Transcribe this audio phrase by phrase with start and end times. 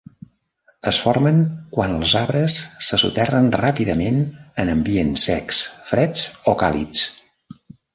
[0.91, 1.37] Es formen
[1.75, 2.57] quan els arbres
[2.87, 4.21] se soterren ràpidament
[4.65, 7.09] en ambients secs, freds o càlids.